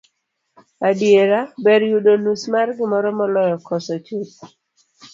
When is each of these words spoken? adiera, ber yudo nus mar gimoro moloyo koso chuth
adiera, 0.87 1.39
ber 1.63 1.81
yudo 1.91 2.13
nus 2.23 2.41
mar 2.53 2.67
gimoro 2.77 3.09
moloyo 3.19 3.57
koso 3.67 3.93
chuth 4.05 4.35